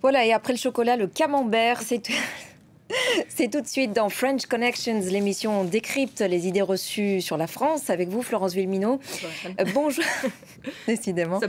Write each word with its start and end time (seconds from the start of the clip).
Voilà, 0.00 0.24
et 0.24 0.32
après 0.32 0.52
le 0.52 0.58
chocolat, 0.58 0.96
le 0.96 1.08
camembert, 1.08 1.82
c'est 1.82 2.02
C'est 3.28 3.50
tout 3.50 3.60
de 3.60 3.66
suite 3.66 3.92
dans 3.92 4.08
French 4.08 4.46
Connections, 4.46 5.00
l'émission 5.10 5.64
décrypte 5.64 6.20
les 6.20 6.46
idées 6.46 6.62
reçues 6.62 7.20
sur 7.20 7.36
la 7.36 7.46
France 7.46 7.90
avec 7.90 8.08
vous, 8.08 8.22
Florence 8.22 8.54
Villeminot. 8.54 9.00
Euh, 9.60 9.64
bonjour. 9.74 10.04
Décidément. 10.86 11.40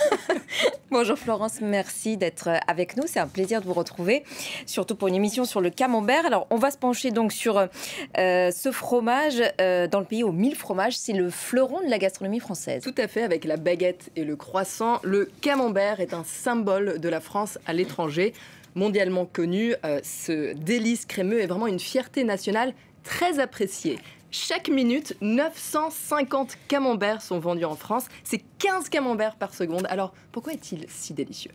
bonjour 0.90 1.18
Florence, 1.18 1.60
merci 1.60 2.16
d'être 2.16 2.48
avec 2.66 2.96
nous. 2.96 3.04
C'est 3.06 3.20
un 3.20 3.26
plaisir 3.26 3.60
de 3.60 3.66
vous 3.66 3.72
retrouver, 3.72 4.24
surtout 4.66 4.94
pour 4.94 5.08
une 5.08 5.14
émission 5.14 5.44
sur 5.44 5.60
le 5.60 5.70
camembert. 5.70 6.26
Alors, 6.26 6.46
on 6.50 6.56
va 6.56 6.70
se 6.70 6.78
pencher 6.78 7.10
donc 7.10 7.32
sur 7.32 7.58
euh, 7.58 8.50
ce 8.50 8.72
fromage 8.72 9.42
euh, 9.60 9.86
dans 9.86 10.00
le 10.00 10.06
pays 10.06 10.22
aux 10.22 10.32
mille 10.32 10.56
fromages. 10.56 10.96
C'est 10.96 11.12
le 11.12 11.30
fleuron 11.30 11.80
de 11.80 11.90
la 11.90 11.98
gastronomie 11.98 12.40
française. 12.40 12.82
Tout 12.82 12.94
à 12.98 13.08
fait, 13.08 13.22
avec 13.22 13.44
la 13.44 13.56
baguette 13.56 14.10
et 14.16 14.24
le 14.24 14.36
croissant. 14.36 15.00
Le 15.02 15.28
camembert 15.40 16.00
est 16.00 16.14
un 16.14 16.24
symbole 16.24 17.00
de 17.00 17.08
la 17.08 17.20
France 17.20 17.58
à 17.66 17.72
l'étranger 17.72 18.32
mondialement 18.76 19.26
connu. 19.26 19.74
Euh, 19.84 20.00
ce 20.04 20.54
délice 20.54 21.06
crémeux 21.06 21.40
est 21.40 21.46
vraiment 21.46 21.66
une 21.66 21.80
fierté 21.80 22.22
nationale 22.22 22.72
très 23.02 23.40
appréciée. 23.40 23.98
Chaque 24.30 24.68
minute, 24.68 25.16
950 25.20 26.56
camemberts 26.68 27.22
sont 27.22 27.38
vendus 27.38 27.64
en 27.64 27.74
France. 27.74 28.06
C'est 28.22 28.42
15 28.58 28.88
camemberts 28.88 29.36
par 29.36 29.54
seconde. 29.54 29.86
Alors, 29.88 30.12
pourquoi 30.30 30.52
est-il 30.52 30.84
si 30.88 31.14
délicieux? 31.14 31.52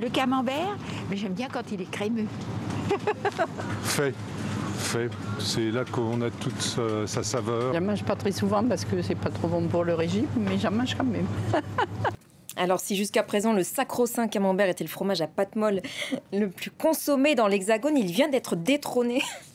Le 0.00 0.08
camembert, 0.08 0.76
mais 1.08 1.16
j'aime 1.16 1.34
bien 1.34 1.48
quand 1.52 1.70
il 1.70 1.82
est 1.82 1.90
crémeux. 1.90 2.26
fait. 3.82 4.14
Fait. 4.76 5.08
C'est 5.38 5.70
là 5.70 5.84
qu'on 5.84 6.20
a 6.22 6.30
toute 6.30 6.60
sa, 7.06 7.22
saveur. 7.22 7.72
Je 7.72 7.78
ne 7.78 7.84
mange 7.84 8.02
pas 8.02 8.16
très 8.16 8.32
souvent 8.32 8.64
parce 8.64 8.84
que 8.84 9.02
c'est 9.02 9.14
pas 9.14 9.30
trop 9.30 9.48
bon 9.48 9.68
pour 9.68 9.84
le 9.84 9.94
régime, 9.94 10.26
mais 10.36 10.58
j'en 10.58 10.72
mange 10.72 10.96
quand 10.96 11.04
même. 11.04 11.26
Alors 12.56 12.80
si 12.80 12.96
jusqu'à 12.96 13.22
présent 13.22 13.52
le 13.52 13.62
sacro-saint 13.62 14.28
camembert 14.28 14.68
était 14.68 14.84
le 14.84 14.90
fromage 14.90 15.20
à 15.20 15.26
pâte 15.26 15.56
molle 15.56 15.82
le 16.32 16.48
plus 16.48 16.70
consommé 16.70 17.34
dans 17.34 17.48
l'Hexagone, 17.48 17.96
il 17.96 18.10
vient 18.10 18.28
d'être 18.28 18.56
détrôné 18.56 19.22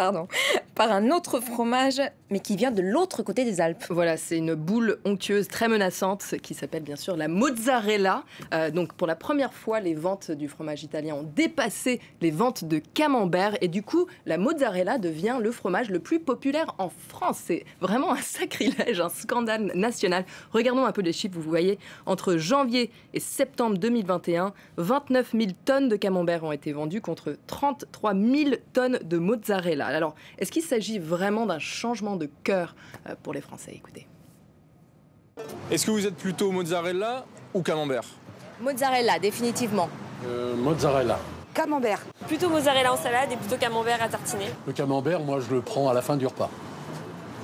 pardon, 0.00 0.28
par 0.74 0.92
un 0.92 1.10
autre 1.10 1.40
fromage, 1.40 2.00
mais 2.30 2.40
qui 2.40 2.56
vient 2.56 2.70
de 2.70 2.80
l'autre 2.80 3.22
côté 3.22 3.44
des 3.44 3.60
Alpes. 3.60 3.84
Voilà, 3.90 4.16
c'est 4.16 4.38
une 4.38 4.54
boule 4.54 4.98
onctueuse 5.04 5.46
très 5.46 5.68
menaçante 5.68 6.36
qui 6.42 6.54
s'appelle 6.54 6.82
bien 6.82 6.96
sûr 6.96 7.18
la 7.18 7.28
mozzarella. 7.28 8.24
Euh, 8.54 8.70
donc 8.70 8.94
pour 8.94 9.06
la 9.06 9.14
première 9.14 9.52
fois, 9.52 9.78
les 9.78 9.92
ventes 9.92 10.30
du 10.30 10.48
fromage 10.48 10.82
italien 10.84 11.16
ont 11.16 11.30
dépassé 11.36 12.00
les 12.22 12.30
ventes 12.30 12.64
de 12.64 12.78
camembert 12.78 13.58
et 13.60 13.68
du 13.68 13.82
coup, 13.82 14.06
la 14.24 14.38
mozzarella 14.38 14.96
devient 14.96 15.36
le 15.38 15.52
fromage 15.52 15.90
le 15.90 15.98
plus 15.98 16.18
populaire 16.18 16.74
en 16.78 16.88
France. 16.88 17.42
C'est 17.44 17.66
vraiment 17.82 18.12
un 18.12 18.22
sacrilège, 18.22 19.02
un 19.02 19.10
scandale 19.10 19.70
national. 19.74 20.24
Regardons 20.52 20.86
un 20.86 20.92
peu 20.92 21.02
les 21.02 21.12
chiffres, 21.12 21.38
vous 21.38 21.50
voyez, 21.50 21.78
entre 22.06 22.38
janvier 22.38 22.90
et 23.12 23.20
septembre 23.20 23.76
2021, 23.76 24.54
29 24.78 25.32
000 25.32 25.44
tonnes 25.66 25.90
de 25.90 25.96
camembert 25.96 26.42
ont 26.44 26.52
été 26.52 26.72
vendues 26.72 27.02
contre 27.02 27.36
33 27.48 28.14
000 28.14 28.50
tonnes 28.72 28.98
de 29.04 29.18
mozzarella. 29.18 29.89
Alors, 29.94 30.14
est-ce 30.38 30.50
qu'il 30.50 30.62
s'agit 30.62 30.98
vraiment 30.98 31.46
d'un 31.46 31.58
changement 31.58 32.16
de 32.16 32.28
cœur 32.44 32.74
euh, 33.08 33.14
pour 33.22 33.32
les 33.32 33.40
Français? 33.40 33.72
Écoutez. 33.74 34.06
Est-ce 35.70 35.86
que 35.86 35.90
vous 35.90 36.06
êtes 36.06 36.16
plutôt 36.16 36.50
mozzarella 36.50 37.24
ou 37.54 37.62
camembert? 37.62 38.04
Mozzarella, 38.60 39.18
définitivement. 39.18 39.88
Euh, 40.26 40.54
mozzarella. 40.56 41.18
Camembert. 41.54 42.00
Plutôt 42.26 42.48
mozzarella 42.48 42.92
en 42.92 42.96
salade 42.96 43.32
et 43.32 43.36
plutôt 43.36 43.56
camembert 43.56 44.02
à 44.02 44.08
tartiner. 44.08 44.50
Le 44.66 44.72
camembert, 44.72 45.20
moi, 45.20 45.40
je 45.40 45.54
le 45.54 45.60
prends 45.62 45.88
à 45.88 45.94
la 45.94 46.02
fin 46.02 46.16
du 46.16 46.26
repas. 46.26 46.50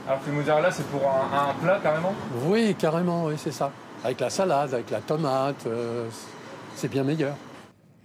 Alors 0.06 0.22
que 0.22 0.30
le 0.30 0.36
mozzarella, 0.36 0.70
c'est 0.70 0.86
pour 0.86 1.02
un, 1.02 1.54
plat 1.60 1.80
carrément? 1.82 2.12
Oui, 2.44 2.76
carrément, 2.78 3.24
oui, 3.24 3.34
c'est 3.38 3.52
ça. 3.52 3.72
Avec 4.04 4.20
la 4.20 4.30
salade, 4.30 4.72
avec 4.74 4.90
la 4.90 5.00
tomate, 5.00 5.66
euh, 5.66 6.06
c'est 6.76 6.88
bien 6.88 7.02
meilleur. 7.02 7.34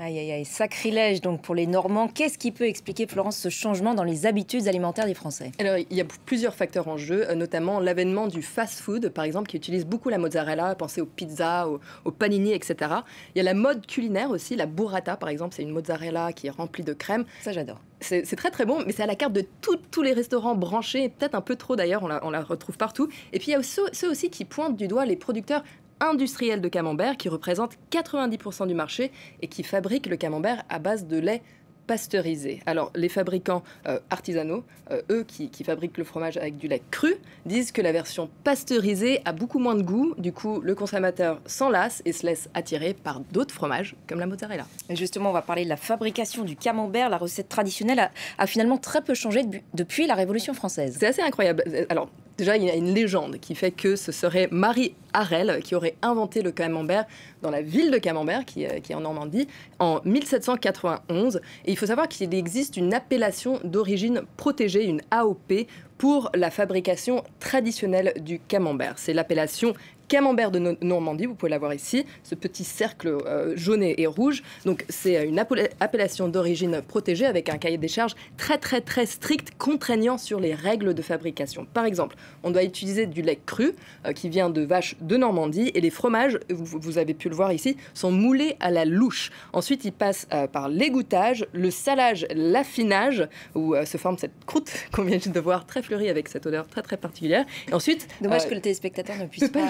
Aïe, 0.03 0.17
aïe, 0.17 0.31
aïe, 0.31 0.45
sacrilège 0.45 1.21
donc 1.21 1.43
pour 1.43 1.53
les 1.53 1.67
Normands. 1.67 2.07
Qu'est-ce 2.07 2.39
qui 2.39 2.51
peut 2.51 2.63
expliquer, 2.63 3.05
Florence, 3.05 3.37
ce 3.37 3.49
changement 3.49 3.93
dans 3.93 4.03
les 4.03 4.25
habitudes 4.25 4.67
alimentaires 4.67 5.05
des 5.05 5.13
Français? 5.13 5.51
Alors, 5.59 5.77
il 5.77 5.95
y 5.95 6.01
a 6.01 6.05
plusieurs 6.25 6.55
facteurs 6.55 6.87
en 6.87 6.97
jeu, 6.97 7.29
euh, 7.29 7.35
notamment 7.35 7.79
l'avènement 7.79 8.25
du 8.25 8.41
fast-food, 8.41 9.09
par 9.09 9.25
exemple, 9.25 9.47
qui 9.47 9.57
utilise 9.57 9.85
beaucoup 9.85 10.09
la 10.09 10.17
mozzarella, 10.17 10.73
pensez 10.73 11.01
aux 11.01 11.05
pizzas, 11.05 11.67
aux, 11.67 12.11
panini, 12.11 12.51
etc. 12.51 12.95
Il 13.35 13.37
y 13.37 13.41
a 13.41 13.43
la 13.43 13.53
mode 13.53 13.85
culinaire 13.85 14.31
aussi, 14.31 14.55
la 14.55 14.65
burrata, 14.65 15.17
par 15.17 15.29
exemple, 15.29 15.53
c'est 15.53 15.61
une 15.61 15.69
mozzarella 15.69 16.33
qui 16.33 16.47
est 16.47 16.51
remplie 16.51 16.83
de 16.83 16.93
crème. 16.93 17.25
Ça, 17.43 17.51
j'adore. 17.51 17.79
C'est 17.99 18.35
très 18.35 18.49
très 18.49 18.65
bon, 18.65 18.83
mais 18.83 18.93
c'est 18.93 19.03
à 19.03 19.05
la 19.05 19.13
carte 19.13 19.33
de 19.33 19.45
tous 19.61 20.01
les 20.01 20.13
restaurants 20.13 20.55
branchés, 20.55 21.09
peut-être 21.09 21.35
un 21.35 21.41
peu 21.41 21.55
trop 21.55 21.75
d'ailleurs, 21.75 22.01
on 22.01 22.07
la, 22.07 22.25
on 22.25 22.31
la, 22.31 22.41
retrouve 22.41 22.75
partout. 22.75 23.07
Et 23.31 23.37
puis 23.37 23.49
il 23.49 23.51
y 23.51 23.55
a 23.55 23.61
ceux, 23.61 23.85
ceux, 23.93 24.09
aussi 24.09 24.31
qui 24.31 24.43
pointent 24.43 24.75
du 24.75 24.87
doigt 24.87 25.05
les 25.05 25.15
producteurs 25.15 25.63
industriel 26.01 26.59
de 26.59 26.67
camembert 26.67 27.15
qui 27.15 27.29
représente 27.29 27.77
90% 27.91 28.67
du 28.67 28.73
marché 28.73 29.11
et 29.41 29.47
qui 29.47 29.63
fabrique 29.63 30.07
le 30.07 30.17
camembert 30.17 30.63
à 30.69 30.79
base 30.79 31.07
de 31.07 31.17
lait 31.17 31.41
pasteurisé. 31.87 32.61
Alors, 32.65 32.89
les 32.95 33.09
fabricants 33.09 33.63
euh, 33.87 33.99
artisanaux, 34.09 34.63
euh, 34.91 35.01
eux 35.11 35.25
qui, 35.27 35.49
fabriquent 35.63 35.97
le 35.97 36.03
fromage 36.03 36.37
avec 36.37 36.55
du 36.55 36.67
lait 36.67 36.81
cru, 36.89 37.15
disent 37.45 37.73
que 37.73 37.81
la 37.81 37.91
version 37.91 38.29
pasteurisée 38.45 39.21
a 39.25 39.33
beaucoup 39.33 39.59
moins 39.59 39.75
de 39.75 39.81
goût. 39.81 40.15
Du 40.17 40.31
coup, 40.31 40.61
le 40.61 40.73
consommateur 40.73 41.41
s'en 41.45 41.69
lasse 41.69 42.01
et 42.05 42.13
se 42.13 42.25
laisse 42.25 42.49
attirer 42.53 42.93
par 42.93 43.19
d'autres 43.19 43.53
fromages, 43.53 43.95
comme 44.07 44.19
la 44.19 44.25
mozzarella. 44.25 44.65
Et 44.89 44.95
justement, 44.95 45.31
on 45.31 45.33
va 45.33 45.41
parler 45.41 45.65
de 45.65 45.69
la 45.69 45.75
fabrication 45.75 46.43
du 46.43 46.55
camembert. 46.55 47.09
La 47.09 47.17
recette 47.17 47.49
traditionnelle 47.49 48.09
a, 48.37 48.47
finalement 48.47 48.77
très 48.77 49.01
peu 49.01 49.13
changé 49.13 49.43
depuis 49.73 50.07
la 50.07 50.15
Révolution 50.15 50.53
française. 50.53 50.95
C'est 50.99 51.07
assez 51.07 51.21
incroyable. 51.21 51.63
Alors, 51.89 52.09
Déjà, 52.37 52.57
il 52.57 52.63
y 52.63 52.69
a 52.69 52.75
une 52.75 52.93
légende 52.93 53.39
qui 53.39 53.55
fait 53.55 53.71
que 53.71 53.95
ce 53.95 54.11
serait 54.11 54.47
Marie 54.51 54.95
Harel 55.13 55.59
qui 55.63 55.75
aurait 55.75 55.95
inventé 56.01 56.41
le 56.41 56.51
camembert 56.51 57.05
dans 57.41 57.49
la 57.49 57.61
ville 57.61 57.91
de 57.91 57.97
Camembert, 57.97 58.45
qui, 58.45 58.65
euh, 58.65 58.69
est 58.69 58.93
en 58.93 59.01
Normandie, 59.01 59.47
en 59.79 60.01
1791. 60.05 61.41
Et 61.65 61.71
il 61.71 61.77
faut 61.77 61.85
savoir 61.85 62.07
qu'il 62.07 62.33
existe 62.33 62.77
une 62.77 62.93
appellation 62.93 63.59
d'origine 63.63 64.21
protégée, 64.37 64.85
une 64.85 65.01
AOP, 65.11 65.67
pour 65.97 66.31
la 66.33 66.49
fabrication 66.49 67.23
traditionnelle 67.39 68.13
du 68.21 68.39
camembert. 68.39 68.93
C'est 68.97 69.13
l'appellation 69.13 69.73
camembert 70.11 70.51
de 70.51 70.77
Normandie, 70.81 71.25
vous 71.25 71.35
pouvez 71.35 71.49
la 71.49 71.57
voir 71.57 71.73
ici, 71.73 72.05
ce 72.23 72.35
petit 72.35 72.65
cercle 72.65 73.07
euh, 73.07 73.53
jaune 73.55 73.81
et, 73.81 74.05
rouge. 74.07 74.43
Donc 74.65 74.83
c'est 74.89 75.25
une 75.25 75.39
appellation 75.39 76.27
d'origine 76.27 76.81
protégée 76.85 77.25
avec 77.25 77.47
un 77.47 77.57
cahier 77.57 77.77
des 77.77 77.87
charges 77.87 78.15
très 78.35 78.57
très 78.57 78.81
très 78.81 79.05
strict 79.05 79.51
contraignant 79.57 80.17
sur 80.17 80.41
les 80.41 80.53
règles 80.53 80.93
de 80.93 81.01
fabrication. 81.01 81.65
Par 81.73 81.85
exemple, 81.85 82.17
on 82.43 82.51
doit 82.51 82.63
utiliser 82.63 83.05
du 83.05 83.21
lait 83.21 83.39
cru 83.45 83.71
euh, 84.05 84.11
qui 84.11 84.27
vient 84.27 84.49
de 84.49 84.61
vaches 84.63 84.97
de 84.99 85.15
Normandie 85.15 85.71
et 85.73 85.79
les 85.79 85.89
fromages, 85.89 86.37
vous, 86.49 86.97
avez 86.97 87.13
pu 87.13 87.29
le 87.29 87.35
voir 87.35 87.53
ici, 87.53 87.77
sont 87.93 88.11
moulés 88.11 88.57
à 88.59 88.69
la 88.69 88.83
louche. 88.83 89.31
Ensuite, 89.53 89.85
ils 89.85 89.93
passent 89.93 90.27
euh, 90.33 90.45
par 90.45 90.67
l'égouttage, 90.67 91.45
le 91.53 91.71
salage, 91.71 92.27
l'affinage 92.35 93.29
où 93.55 93.75
se 93.85 93.95
forme 93.95 94.17
cette 94.17 94.43
croûte 94.45 94.73
qu'on 94.91 95.03
vient 95.03 95.19
de 95.25 95.39
voir 95.39 95.65
très 95.65 95.81
fleurie 95.81 96.09
avec 96.09 96.27
cette 96.27 96.45
odeur 96.45 96.67
très 96.67 96.81
très 96.81 96.97
particulière. 96.97 97.45
Et 97.69 97.73
ensuite, 97.73 98.09
dommage 98.19 98.45
que 98.49 98.53
le 98.53 98.59
téléspectateur 98.59 99.15
ne 99.17 99.27
puisse 99.27 99.47
pas 99.47 99.69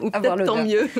ou 0.00 0.10
peut-être 0.10 0.44
tant 0.44 0.64
mieux. 0.64 0.88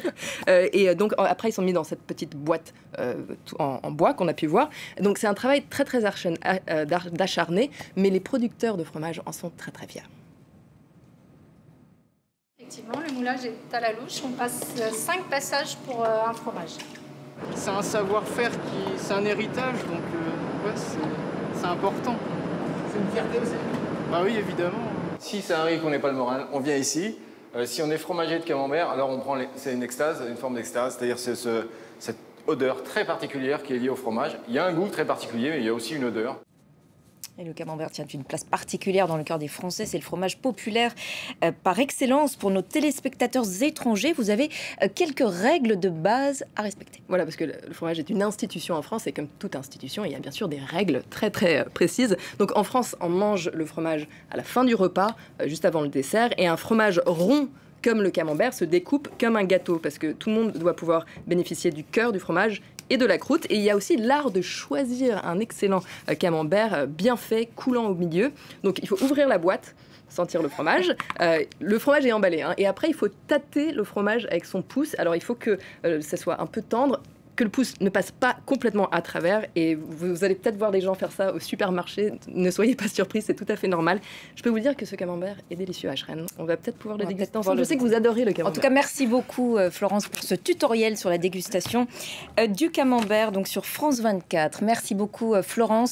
Euh, 0.48 0.68
et 0.72 0.88
euh, 0.88 0.94
donc 0.94 1.12
après, 1.18 1.50
ils 1.50 1.52
sont 1.52 1.62
mis 1.62 1.72
dans 1.72 1.84
cette 1.84 2.02
petite 2.02 2.34
boîte 2.36 2.72
euh, 2.98 3.14
en, 3.58 3.90
bois 3.90 4.14
qu'on 4.14 4.28
a 4.28 4.32
pu 4.32 4.46
voir. 4.46 4.70
Donc 5.00 5.18
c'est 5.18 5.26
un 5.26 5.34
travail 5.34 5.62
très 5.68 5.84
très 5.84 6.04
acharné, 6.04 7.70
mais 7.96 8.10
les 8.10 8.20
producteurs 8.20 8.76
de 8.76 8.84
fromage 8.84 9.20
en 9.26 9.32
sont 9.32 9.50
très 9.56 9.70
très 9.70 9.86
fiers. 9.86 10.02
Effectivement, 12.58 13.00
le 13.06 13.12
moulage 13.12 13.44
est 13.44 13.74
à 13.74 13.80
la 13.80 13.92
louche. 13.92 14.22
On 14.24 14.30
passe 14.30 14.60
cinq 14.92 15.24
passages 15.24 15.76
pour 15.86 16.04
un 16.04 16.32
fromage. 16.32 16.76
C'est 17.54 17.70
un 17.70 17.82
savoir-faire 17.82 18.50
qui, 18.50 18.96
c'est 18.96 19.14
un 19.14 19.24
héritage, 19.24 19.78
donc 19.86 20.04
ouais, 20.64 20.80
c'est 21.54 21.66
important. 21.66 22.16
C'est 22.92 22.98
une 22.98 23.10
fierté 23.10 23.38
aussi. 23.38 23.52
Bah 24.10 24.20
oui, 24.24 24.36
évidemment. 24.36 24.78
Si 25.18 25.42
ça 25.42 25.60
arrive 25.60 25.82
qu'on 25.82 25.90
n'ait 25.90 25.98
pas 25.98 26.10
le 26.10 26.16
moral, 26.16 26.46
on 26.52 26.60
vient 26.60 26.76
ici, 26.76 27.16
euh, 27.56 27.66
si 27.66 27.82
on 27.82 27.90
est 27.90 27.98
fromager 27.98 28.38
de 28.38 28.44
camembert, 28.44 28.90
alors 28.90 29.10
on 29.10 29.18
prend 29.18 29.36
c'est 29.56 29.72
une 29.72 29.82
extase, 29.82 30.22
une 30.28 30.36
forme 30.36 30.54
d'extase, 30.54 30.96
c'est-à-dire 30.96 31.18
c'est 31.18 31.36
cette 31.98 32.16
odeur 32.46 32.82
très 32.82 33.04
particulière 33.04 33.62
qui 33.62 33.74
est 33.74 33.78
liée 33.78 33.88
au 33.88 33.96
fromage. 33.96 34.38
Il 34.48 34.54
y 34.54 34.58
a 34.58 34.66
un 34.66 34.72
goût 34.72 34.88
très 34.88 35.04
particulier, 35.04 35.50
mais 35.50 35.58
il 35.58 35.64
y 35.64 35.68
a 35.68 35.74
aussi 35.74 35.94
une 35.94 36.04
odeur. 36.04 36.36
Le 37.44 37.54
camembert 37.54 37.90
tient 37.90 38.04
une 38.04 38.22
place 38.22 38.44
particulière 38.44 39.06
dans 39.06 39.16
le 39.16 39.24
cœur 39.24 39.38
des 39.38 39.48
Français. 39.48 39.86
C'est 39.86 39.96
le 39.96 40.02
fromage 40.02 40.36
populaire 40.38 40.94
euh, 41.42 41.52
par 41.62 41.78
excellence 41.78 42.36
pour 42.36 42.50
nos 42.50 42.60
téléspectateurs 42.60 43.62
étrangers. 43.62 44.12
Vous 44.12 44.28
avez 44.28 44.50
euh, 44.82 44.88
quelques 44.94 45.24
règles 45.24 45.80
de 45.80 45.88
base 45.88 46.44
à 46.54 46.62
respecter. 46.62 47.00
Voilà, 47.08 47.24
parce 47.24 47.36
que 47.36 47.44
le 47.44 47.72
fromage 47.72 47.98
est 47.98 48.10
une 48.10 48.22
institution 48.22 48.74
en 48.74 48.82
France 48.82 49.06
et 49.06 49.12
comme 49.12 49.28
toute 49.38 49.56
institution, 49.56 50.04
il 50.04 50.12
y 50.12 50.14
a 50.14 50.18
bien 50.18 50.32
sûr 50.32 50.48
des 50.48 50.58
règles 50.58 51.02
très 51.08 51.30
très 51.30 51.60
euh, 51.60 51.64
précises. 51.64 52.16
Donc 52.38 52.54
en 52.58 52.64
France, 52.64 52.94
on 53.00 53.08
mange 53.08 53.50
le 53.54 53.64
fromage 53.64 54.06
à 54.30 54.36
la 54.36 54.42
fin 54.42 54.64
du 54.64 54.74
repas, 54.74 55.16
juste 55.46 55.64
avant 55.64 55.80
le 55.80 55.88
dessert, 55.88 56.30
et 56.36 56.46
un 56.46 56.58
fromage 56.58 57.00
rond 57.06 57.48
comme 57.82 58.02
le 58.02 58.10
camembert 58.10 58.52
se 58.52 58.66
découpe 58.66 59.08
comme 59.18 59.36
un 59.36 59.44
gâteau 59.44 59.78
parce 59.78 59.96
que 59.96 60.12
tout 60.12 60.28
le 60.28 60.34
monde 60.34 60.52
doit 60.52 60.76
pouvoir 60.76 61.06
bénéficier 61.26 61.70
du 61.70 61.84
cœur 61.84 62.12
du 62.12 62.20
fromage 62.20 62.60
et 62.90 62.96
de 62.96 63.06
la 63.06 63.18
croûte. 63.18 63.46
Et 63.48 63.56
il 63.56 63.62
y 63.62 63.70
a 63.70 63.76
aussi 63.76 63.96
l'art 63.96 64.30
de 64.30 64.42
choisir 64.42 65.24
un 65.24 65.38
excellent 65.38 65.82
euh, 66.08 66.14
camembert 66.14 66.74
euh, 66.74 66.86
bien 66.86 67.16
fait, 67.16 67.46
coulant 67.56 67.86
au 67.86 67.94
milieu. 67.94 68.32
Donc 68.62 68.78
il 68.82 68.88
faut 68.88 69.02
ouvrir 69.02 69.28
la 69.28 69.38
boîte 69.38 69.74
sentir 70.10 70.42
le 70.42 70.48
fromage. 70.48 70.94
Euh, 71.20 71.44
le 71.60 71.78
fromage 71.78 72.04
est 72.04 72.12
emballé. 72.12 72.42
hein. 72.42 72.54
Et 72.58 72.66
après, 72.66 72.88
il 72.88 72.94
faut 72.94 73.08
tâter 73.28 73.72
le 73.72 73.84
fromage 73.84 74.26
avec 74.26 74.44
son 74.44 74.60
pouce. 74.60 74.94
Alors, 74.98 75.14
il 75.14 75.22
faut 75.22 75.34
que 75.34 75.58
euh, 75.84 76.00
ça 76.00 76.16
soit 76.16 76.40
un 76.40 76.46
peu 76.46 76.62
tendre 76.62 77.00
que 77.40 77.44
le 77.44 77.50
pouce 77.50 77.72
ne 77.80 77.88
passe 77.88 78.10
pas 78.10 78.36
complètement 78.44 78.90
à 78.90 79.00
travers 79.00 79.46
et 79.56 79.74
vous, 79.74 80.24
allez 80.24 80.34
peut-être 80.34 80.58
voir 80.58 80.70
des 80.70 80.82
gens 80.82 80.94
faire 80.94 81.10
ça 81.10 81.32
au 81.32 81.40
supermarché. 81.40 82.12
Ne 82.28 82.50
soyez 82.50 82.76
pas 82.76 82.86
surpris, 82.86 83.22
c'est 83.22 83.32
tout 83.32 83.46
à 83.48 83.56
fait 83.56 83.66
normal. 83.66 83.98
Je 84.36 84.42
peux 84.42 84.50
vous 84.50 84.60
dire 84.60 84.76
que 84.76 84.84
ce 84.84 84.94
camembert 84.94 85.36
est 85.50 85.56
délicieux 85.56 85.88
à 85.88 85.96
Shren. 85.96 86.26
On 86.38 86.44
va 86.44 86.58
peut-être 86.58 86.76
pouvoir 86.76 86.98
le 86.98 87.06
déguster 87.06 87.38
ensemble. 87.38 87.60
Je 87.60 87.64
sais 87.64 87.76
que 87.78 87.80
vous 87.80 87.94
adorez 87.94 88.26
le 88.26 88.32
camembert. 88.32 88.52
En 88.52 88.54
tout 88.54 88.60
cas, 88.60 88.68
merci 88.68 89.06
beaucoup 89.06 89.56
euh, 89.56 89.70
Florence 89.70 90.06
pour 90.06 90.22
ce 90.22 90.34
tutoriel 90.34 90.98
sur 90.98 91.08
la 91.08 91.16
dégustation 91.16 91.86
euh, 92.38 92.46
du 92.46 92.70
camembert 92.70 93.32
donc 93.32 93.48
sur 93.48 93.64
France 93.64 94.00
24. 94.00 94.62
Merci 94.62 94.94
beaucoup 94.94 95.34
euh, 95.34 95.42
Florence. 95.42 95.88